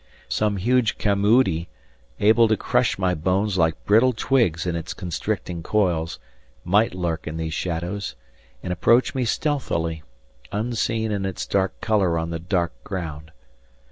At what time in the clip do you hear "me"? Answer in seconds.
9.13-9.25